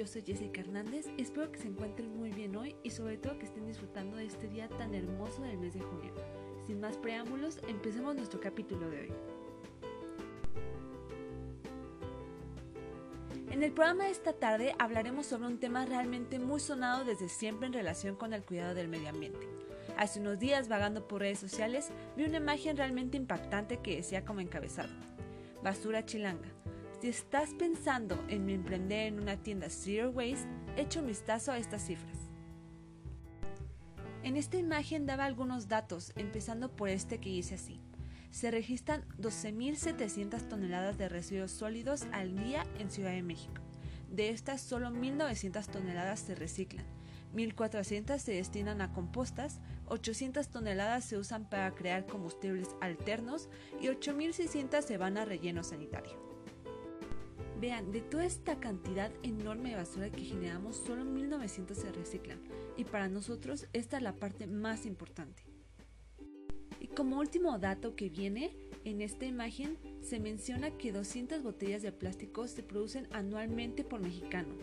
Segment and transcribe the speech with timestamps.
[0.00, 3.44] yo soy Jessica Hernández, espero que se encuentren muy bien hoy y sobre todo que
[3.44, 6.14] estén disfrutando de este día tan hermoso del mes de junio.
[6.66, 9.12] Sin más preámbulos, empecemos nuestro capítulo de hoy.
[13.50, 17.66] En el programa de esta tarde hablaremos sobre un tema realmente muy sonado desde siempre
[17.66, 19.46] en relación con el cuidado del medio ambiente.
[19.98, 24.40] Hace unos días, vagando por redes sociales, vi una imagen realmente impactante que decía como
[24.40, 24.88] encabezado,
[25.62, 26.48] basura chilanga,
[27.00, 30.46] si estás pensando en emprender en una tienda Zero Waste,
[30.76, 32.18] echa un vistazo a estas cifras.
[34.22, 37.80] En esta imagen daba algunos datos, empezando por este que dice así.
[38.30, 43.62] Se registran 12.700 toneladas de residuos sólidos al día en Ciudad de México.
[44.10, 46.84] De estas, solo 1.900 toneladas se reciclan,
[47.34, 53.48] 1.400 se destinan a compostas, 800 toneladas se usan para crear combustibles alternos
[53.80, 56.29] y 8.600 se van a relleno sanitario.
[57.60, 62.40] Vean, de toda esta cantidad enorme de basura que generamos, solo 1900 se reciclan.
[62.78, 65.42] Y para nosotros esta es la parte más importante.
[66.80, 71.92] Y como último dato que viene, en esta imagen se menciona que 200 botellas de
[71.92, 74.54] plástico se producen anualmente por mexicano.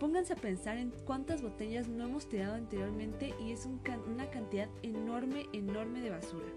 [0.00, 5.44] Pónganse a pensar en cuántas botellas no hemos tirado anteriormente y es una cantidad enorme,
[5.52, 6.48] enorme de basura.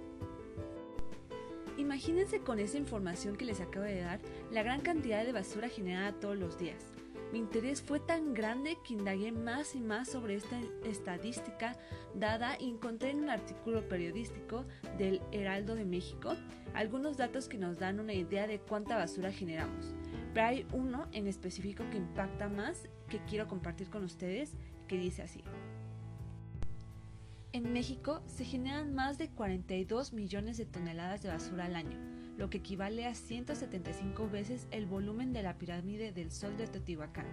[1.91, 6.13] Imagínense con esa información que les acabo de dar la gran cantidad de basura generada
[6.13, 6.85] todos los días.
[7.33, 11.77] Mi interés fue tan grande que indagué más y más sobre esta estadística
[12.15, 14.63] dada y encontré en un artículo periodístico
[14.97, 16.37] del Heraldo de México
[16.73, 19.93] algunos datos que nos dan una idea de cuánta basura generamos.
[20.33, 24.53] Pero hay uno en específico que impacta más que quiero compartir con ustedes
[24.87, 25.43] que dice así.
[27.53, 31.97] En México se generan más de 42 millones de toneladas de basura al año,
[32.37, 37.25] lo que equivale a 175 veces el volumen de la pirámide del Sol de Teotihuacán.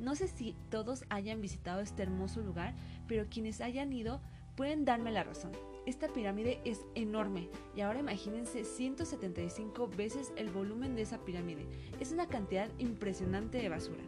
[0.00, 2.74] No sé si todos hayan visitado este hermoso lugar,
[3.06, 4.20] pero quienes hayan ido
[4.54, 5.52] pueden darme la razón.
[5.86, 11.66] Esta pirámide es enorme y ahora imagínense 175 veces el volumen de esa pirámide.
[12.00, 14.04] Es una cantidad impresionante de basura.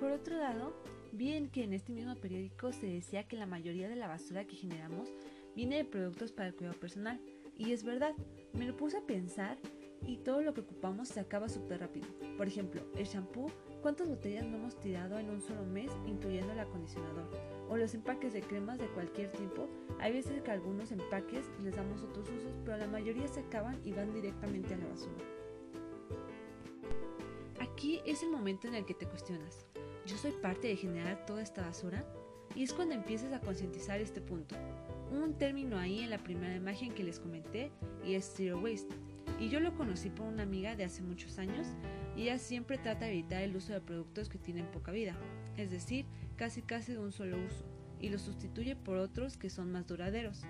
[0.00, 0.74] Por otro lado,
[1.12, 4.56] Bien que en este mismo periódico se decía que la mayoría de la basura que
[4.56, 5.12] generamos
[5.54, 7.20] viene de productos para el cuidado personal.
[7.54, 8.14] Y es verdad,
[8.54, 9.58] me lo puse a pensar
[10.06, 12.08] y todo lo que ocupamos se acaba súper rápido.
[12.38, 13.52] Por ejemplo, el shampoo,
[13.82, 17.28] ¿cuántas botellas no hemos tirado en un solo mes, incluyendo el acondicionador?
[17.68, 19.68] O los empaques de cremas de cualquier tipo.
[20.00, 23.92] Hay veces que algunos empaques les damos otros usos, pero la mayoría se acaban y
[23.92, 25.24] van directamente a la basura.
[27.60, 29.66] Aquí es el momento en el que te cuestionas.
[30.06, 32.04] ¿Yo soy parte de generar toda esta basura?
[32.54, 34.56] Y es cuando empiezas a concientizar este punto.
[35.10, 37.70] Un término ahí en la primera imagen que les comenté
[38.04, 38.94] y es Zero Waste.
[39.40, 41.66] Y yo lo conocí por una amiga de hace muchos años
[42.16, 45.16] y ella siempre trata de evitar el uso de productos que tienen poca vida,
[45.56, 47.64] es decir, casi casi de un solo uso,
[48.00, 50.42] y los sustituye por otros que son más duraderos.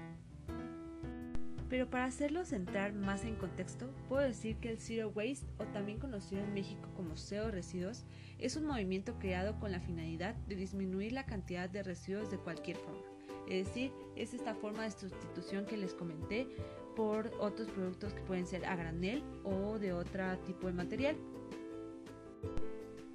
[1.73, 5.99] Pero para hacerlos entrar más en contexto, puedo decir que el Zero Waste, o también
[5.99, 8.05] conocido en México como Cero Residuos,
[8.39, 12.77] es un movimiento creado con la finalidad de disminuir la cantidad de residuos de cualquier
[12.77, 13.01] forma.
[13.49, 16.47] Es decir, es esta forma de sustitución que les comenté
[16.95, 21.17] por otros productos que pueden ser a granel o de otro tipo de material.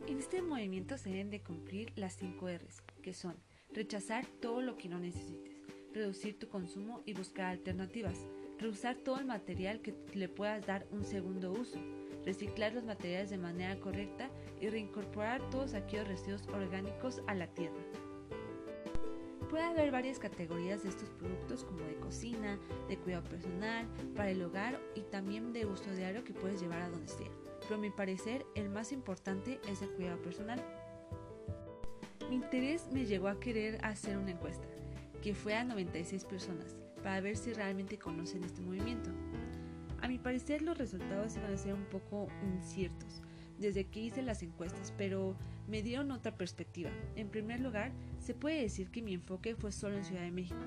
[0.08, 3.36] En este movimiento se deben de cumplir las 5 R's, que son
[3.72, 5.54] rechazar todo lo que no necesites,
[5.94, 8.26] reducir tu consumo y buscar alternativas,
[8.60, 11.80] reusar todo el material que le puedas dar un segundo uso,
[12.26, 14.30] reciclar los materiales de manera correcta
[14.60, 17.76] y reincorporar todos aquellos residuos orgánicos a la tierra.
[19.50, 22.60] Puede haber varias categorías de estos productos como de cocina,
[22.90, 26.90] de cuidado personal, para el hogar y también de uso diario que puedes llevar a
[26.90, 27.30] donde sea.
[27.62, 30.62] Pero a mi parecer el más importante es el cuidado personal.
[32.30, 34.68] Mi interés me llevó a querer hacer una encuesta,
[35.22, 39.12] que fue a 96 personas, para ver si realmente conocen este movimiento.
[40.02, 43.22] A mi parecer los resultados iban a ser un poco inciertos
[43.60, 45.36] desde que hice las encuestas, pero
[45.68, 46.92] me dieron otra perspectiva.
[47.16, 50.62] En primer lugar, se puede decir que mi enfoque fue solo en Ciudad de México.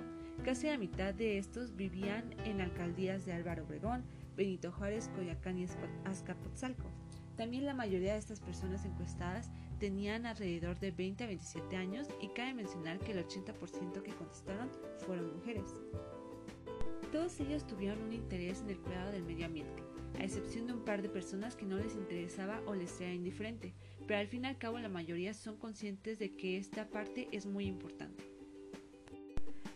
[0.44, 4.04] Casi la mitad de estos vivían en alcaldías de Álvaro Obregón,
[4.36, 5.66] Benito Juárez, Coyacán y
[6.04, 6.88] Azcapotzalco.
[7.36, 12.28] También la mayoría de estas personas encuestadas tenían alrededor de 20 a 27 años y
[12.28, 14.70] cabe mencionar que el 80% que contestaron
[15.06, 15.74] fueron mujeres.
[17.12, 19.82] Todos ellos tuvieron un interés en el cuidado del medio ambiente,
[20.18, 23.74] a excepción de un par de personas que no les interesaba o les sea indiferente,
[24.06, 27.46] pero al fin y al cabo la mayoría son conscientes de que esta parte es
[27.46, 28.30] muy importante.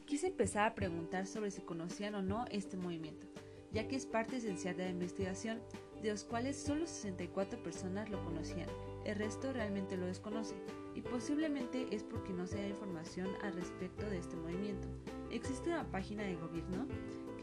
[0.06, 3.26] Quise empezar a preguntar sobre si conocían o no este movimiento,
[3.72, 5.60] ya que es parte esencial de la investigación,
[6.02, 8.68] de los cuales solo 64 personas lo conocían,
[9.04, 10.54] el resto realmente lo desconoce
[10.94, 14.86] y posiblemente es porque no se da información al respecto de este movimiento.
[15.30, 16.86] Existe una página de gobierno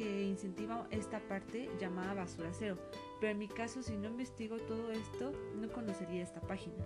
[0.01, 2.80] que incentiva esta parte llamada Basura Cero,
[3.19, 6.83] pero en mi caso si no investigo todo esto no conocería esta página.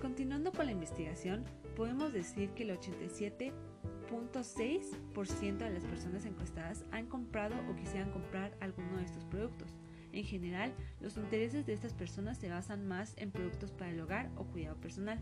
[0.00, 1.44] Continuando con la investigación,
[1.76, 8.96] podemos decir que el 87.6% de las personas encuestadas han comprado o quisieran comprar alguno
[8.96, 9.74] de estos productos.
[10.12, 14.30] En general, los intereses de estas personas se basan más en productos para el hogar
[14.36, 15.20] o cuidado personal.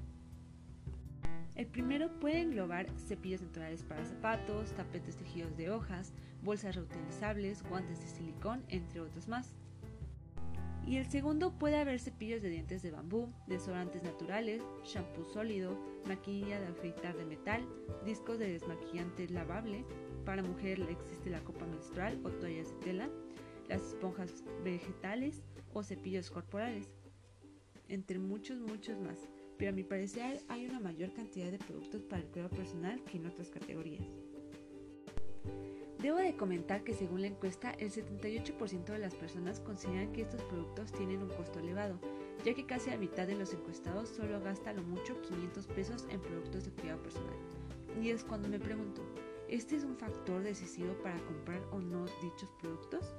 [1.58, 8.00] El primero puede englobar cepillos naturales para zapatos, tapetes tejidos de hojas, bolsas reutilizables, guantes
[8.00, 9.56] de silicón, entre otros más.
[10.86, 15.76] Y el segundo puede haber cepillos de dientes de bambú, desodorantes naturales, shampoo sólido,
[16.06, 17.68] maquinilla de afeitar de metal,
[18.04, 19.84] discos de desmaquillante lavable,
[20.24, 23.10] para mujer existe la copa menstrual o toallas de tela,
[23.68, 25.42] las esponjas vegetales
[25.74, 26.88] o cepillos corporales,
[27.88, 29.28] entre muchos, muchos más.
[29.58, 33.18] Pero a mi parecer hay una mayor cantidad de productos para el cuidado personal que
[33.18, 34.06] en otras categorías.
[36.00, 40.40] Debo de comentar que según la encuesta, el 78% de las personas consideran que estos
[40.44, 41.98] productos tienen un costo elevado,
[42.44, 46.20] ya que casi la mitad de los encuestados solo gasta lo mucho 500 pesos en
[46.20, 47.34] productos de cuidado personal.
[48.00, 49.02] Y es cuando me pregunto,
[49.48, 53.12] ¿este es un factor decisivo para comprar o no dichos productos?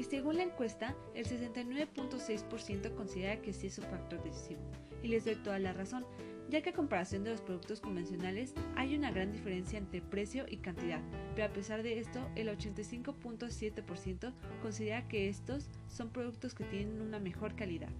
[0.00, 4.62] Y según la encuesta, el 69.6% considera que sí es un factor decisivo.
[5.02, 6.06] Y les doy toda la razón,
[6.48, 10.56] ya que a comparación de los productos convencionales hay una gran diferencia entre precio y
[10.56, 11.02] cantidad,
[11.34, 14.32] pero a pesar de esto, el 85.7%
[14.62, 17.90] considera que estos son productos que tienen una mejor calidad.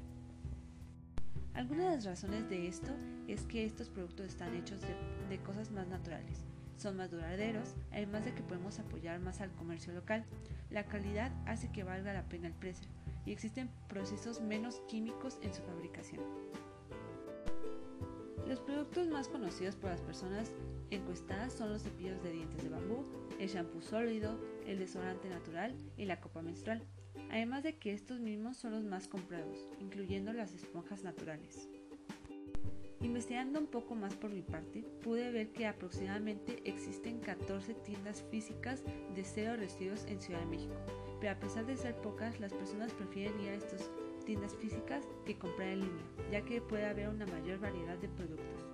[1.53, 2.93] Algunas de las razones de esto
[3.29, 4.95] es que estos productos están hechos de,
[5.29, 6.47] de cosas más naturales,
[6.81, 10.25] son más duraderos, además de que podemos apoyar más al comercio local.
[10.71, 12.89] La calidad hace que valga la pena el precio
[13.27, 16.23] y existen procesos menos químicos en su fabricación.
[18.47, 20.51] Los productos más conocidos por las personas
[20.91, 23.05] encuestadas son los cepillos de dientes de bambú,
[23.39, 26.83] el shampoo sólido, el desodorante natural y la copa menstrual,
[27.31, 31.69] además de que estos mismos son los más comprados, incluyendo las esponjas naturales.
[33.03, 38.83] Investigando un poco más por mi parte, pude ver que aproximadamente existen 14 tiendas físicas
[39.15, 40.75] de cero residuos en Ciudad de México,
[41.19, 43.91] pero a pesar de ser pocas, las personas prefieren ir a estas
[44.27, 48.67] tiendas físicas que comprar en línea, ya que puede haber una mayor variedad de productos.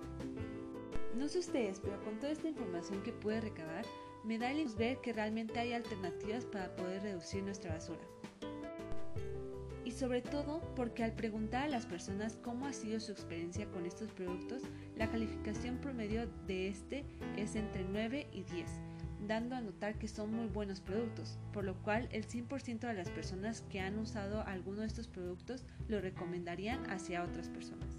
[1.15, 3.85] No sé ustedes, pero con toda esta información que pude recabar,
[4.25, 8.01] me da el ver que realmente hay alternativas para poder reducir nuestra basura
[9.97, 14.11] sobre todo porque al preguntar a las personas cómo ha sido su experiencia con estos
[14.11, 14.61] productos,
[14.95, 17.03] la calificación promedio de este
[17.35, 18.69] es entre 9 y 10,
[19.27, 23.09] dando a notar que son muy buenos productos, por lo cual el 100% de las
[23.09, 27.97] personas que han usado alguno de estos productos lo recomendarían hacia otras personas.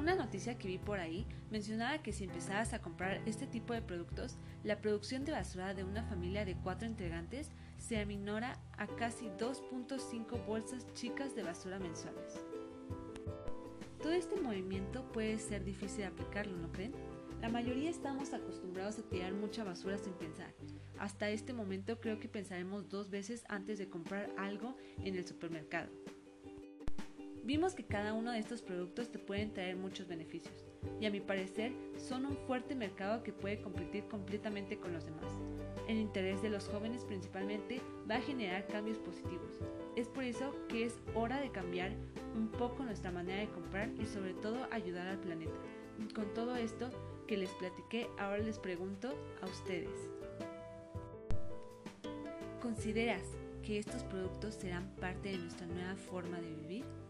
[0.00, 3.82] Una noticia que vi por ahí mencionaba que si empezabas a comprar este tipo de
[3.82, 9.26] productos, la producción de basura de una familia de cuatro integrantes se aminora a casi
[9.38, 12.40] 2.5 bolsas chicas de basura mensuales.
[14.00, 16.92] Todo este movimiento puede ser difícil de aplicarlo, ¿no creen?
[17.40, 20.54] La mayoría estamos acostumbrados a tirar mucha basura sin pensar.
[20.98, 25.90] Hasta este momento creo que pensaremos dos veces antes de comprar algo en el supermercado.
[27.42, 31.20] Vimos que cada uno de estos productos te pueden traer muchos beneficios y a mi
[31.20, 35.32] parecer son un fuerte mercado que puede competir completamente con los demás.
[35.88, 39.60] El interés de los jóvenes principalmente va a generar cambios positivos.
[39.96, 41.92] Es por eso que es hora de cambiar
[42.36, 45.52] un poco nuestra manera de comprar y sobre todo ayudar al planeta.
[46.14, 46.88] Con todo esto
[47.26, 50.10] que les platiqué, ahora les pregunto a ustedes.
[52.60, 53.24] ¿Consideras
[53.62, 57.01] que estos productos serán parte de nuestra nueva forma de vivir?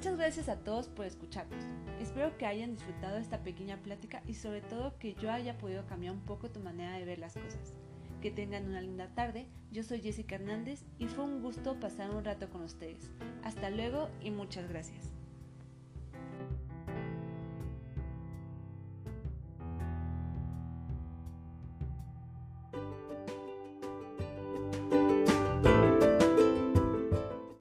[0.00, 1.62] Muchas gracias a todos por escucharnos.
[2.00, 6.14] Espero que hayan disfrutado esta pequeña plática y sobre todo que yo haya podido cambiar
[6.14, 7.74] un poco tu manera de ver las cosas.
[8.22, 9.46] Que tengan una linda tarde.
[9.70, 13.10] Yo soy Jessica Hernández y fue un gusto pasar un rato con ustedes.
[13.44, 15.19] Hasta luego y muchas gracias.